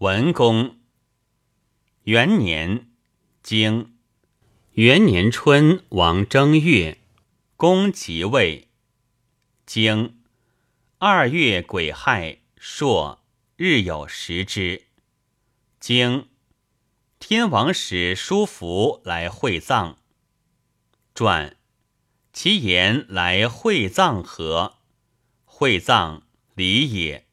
[0.00, 0.78] 文公
[2.04, 2.90] 元年，
[3.42, 3.98] 经
[4.70, 7.02] 元年春，王正月，
[7.54, 8.70] 公即位。
[9.66, 10.18] 经
[10.96, 13.22] 二月癸亥，朔，
[13.56, 14.86] 日有食之。
[15.78, 16.30] 经
[17.18, 19.98] 天王使叔服来会葬。
[21.14, 21.58] 传
[22.32, 24.78] 其言来会葬何？
[25.44, 26.22] 会葬
[26.54, 27.26] 礼也。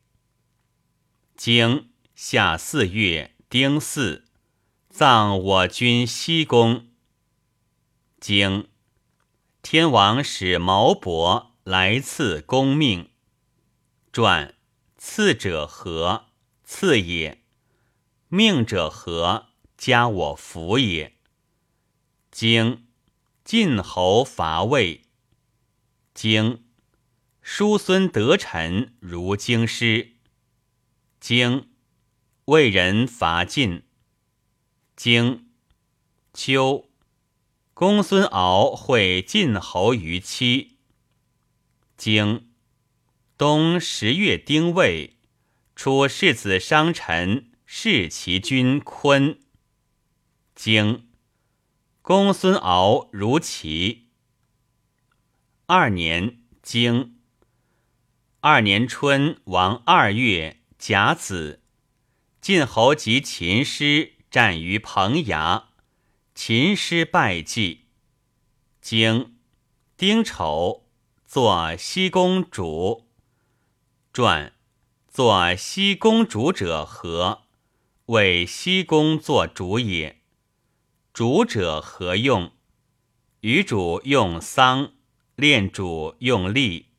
[1.37, 4.23] 经夏四月丁巳，
[4.89, 6.87] 葬我军西宫。
[8.19, 8.67] 经
[9.61, 13.11] 天王使毛伯来赐公命。
[14.11, 14.55] 传
[14.97, 16.25] 赐者何？
[16.63, 17.43] 赐也。
[18.29, 19.49] 命者何？
[19.77, 21.13] 加我福也。
[22.31, 22.87] 经
[23.45, 25.03] 晋侯伐魏。
[26.15, 26.65] 经
[27.43, 30.13] 叔孙得臣如京师。
[31.19, 31.69] 经
[32.47, 33.83] 魏人伐晋。
[34.95, 35.49] 经
[36.33, 36.89] 秋，
[37.73, 40.77] 公孙敖会晋侯于期。
[41.97, 42.49] 经
[43.37, 45.17] 冬十月丁未，
[45.75, 49.37] 出世子商臣弑其君坤。
[50.55, 51.09] 经
[52.01, 54.07] 公孙敖如齐。
[55.65, 57.17] 二年经
[58.39, 60.61] 二年春，王二月。
[60.77, 61.63] 甲子，
[62.47, 65.63] 晋侯及秦师战于彭衙，
[66.33, 67.87] 秦师败绩。
[68.79, 69.35] 经
[69.97, 70.85] 丁丑，
[71.25, 73.09] 作西宫主。
[74.13, 74.53] 传
[75.09, 77.41] 作西宫主者何？
[78.05, 80.21] 为西宫作主也。
[81.11, 82.53] 主者何用？
[83.41, 84.93] 余主用丧，
[85.35, 86.91] 恋主用力。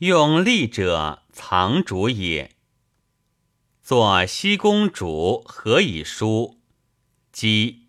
[0.00, 2.54] 用力者，藏主也。
[3.82, 6.60] 作西宫主何以书？
[7.32, 7.88] 姬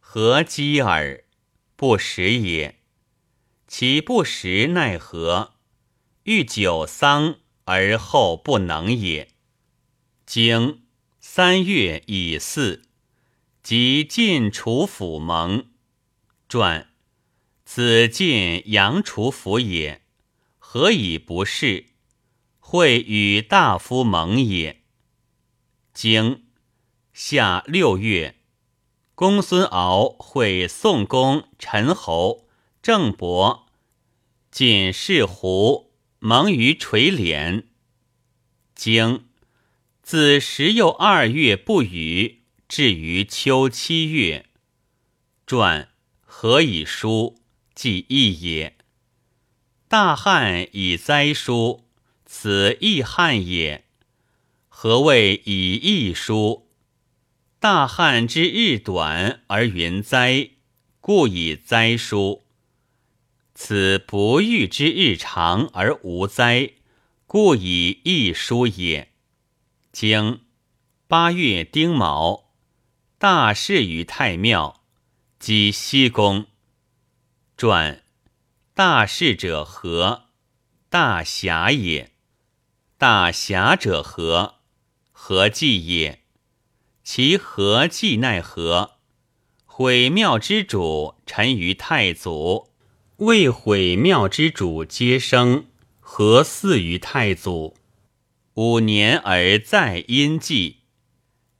[0.00, 1.24] 何姬耳？
[1.76, 2.80] 不食也。
[3.68, 5.54] 其不食奈何？
[6.24, 9.28] 欲久丧而后不能也。
[10.26, 10.82] 经
[11.20, 12.82] 三月已巳，
[13.62, 15.70] 即晋楚府盟。
[16.48, 16.88] 传
[17.64, 20.02] 此晋阳楚府也，
[20.58, 21.87] 何以不是？
[22.70, 24.82] 会与大夫盟也。
[25.94, 26.44] 经
[27.14, 28.36] 夏六月，
[29.14, 32.46] 公孙敖会宋公、陈侯、
[32.82, 33.68] 郑伯，
[34.50, 37.68] 进士胡蒙于垂帘。
[38.74, 39.28] 经
[40.02, 44.44] 自十又二月不雨，至于秋七月。
[45.46, 45.88] 传
[46.20, 47.40] 何以书？
[47.74, 48.76] 即义也。
[49.88, 51.87] 大旱以灾书，
[52.30, 53.86] 此亦旱也。
[54.68, 56.68] 何谓以易书？
[57.58, 60.50] 大旱之日短而云灾，
[61.00, 62.44] 故以灾书。
[63.54, 66.74] 此不遇之日长而无灾，
[67.26, 69.10] 故以易书也。
[69.90, 70.42] 经
[71.08, 72.50] 八月丁卯，
[73.16, 74.84] 大事于太庙，
[75.40, 76.46] 即西宫。
[77.56, 78.04] 传
[78.74, 80.26] 大事者何？
[80.90, 82.12] 大侠也。
[83.00, 84.56] 大侠者何？
[85.12, 86.24] 何计也？
[87.04, 88.96] 其何计奈何？
[89.64, 92.72] 毁庙之主臣于太祖，
[93.18, 95.66] 为毁庙之主皆生，
[96.00, 97.76] 何似于太祖？
[98.54, 100.78] 五年而再因祭，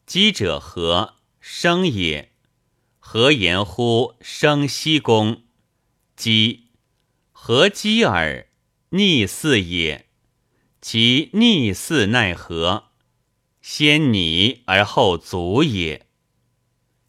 [0.05, 1.15] 积者何？
[1.39, 2.33] 生也。
[2.99, 4.17] 何言乎？
[4.21, 5.45] 生西宫，
[6.17, 6.71] 积
[7.31, 8.49] 何积耳？
[8.89, 10.08] 逆嗣也。
[10.81, 12.85] 其逆似奈何？
[13.61, 16.07] 先拟而后卒也。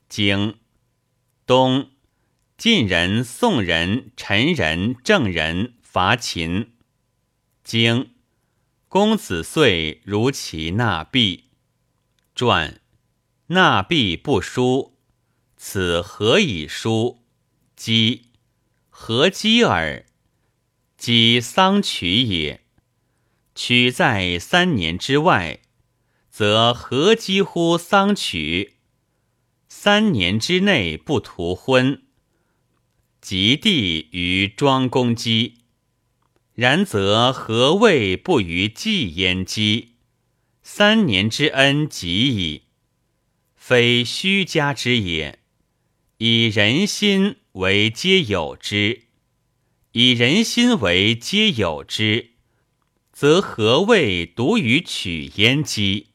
[0.10, 0.58] 经
[1.46, 1.92] 东
[2.58, 6.74] 晋人、宋人、陈人、郑人伐秦。
[7.64, 8.16] 经
[8.88, 11.52] 公子遂如其纳币。
[12.34, 12.82] 传
[13.48, 14.98] 纳币不书，
[15.56, 17.24] 此何以书？
[17.76, 18.32] 姬
[18.90, 20.06] 何姬耳？
[20.98, 22.66] 姬丧娶也。
[23.62, 25.60] 取在三年之外。
[26.30, 28.76] 则何几乎丧娶？
[29.68, 32.04] 三年之内不图婚，
[33.20, 35.56] 及地于庄公姬。
[36.56, 39.96] 然则何谓不于祭焉姬？
[40.64, 42.64] 三年之恩及矣，
[43.58, 45.40] 非虚家之也。
[46.20, 49.02] 以人心为皆有之，
[49.92, 52.32] 以人心为皆有之，
[53.20, 56.06] 则何谓独于取焉姬？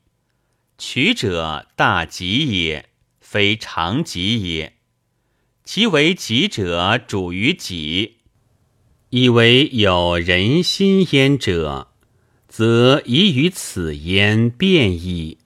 [0.79, 2.89] 取者大吉也，
[3.21, 4.79] 非常吉也。
[5.65, 8.21] 其为吉者，主于己。
[9.11, 11.89] 以为有人心焉者，
[12.49, 15.37] 则宜于此焉变矣。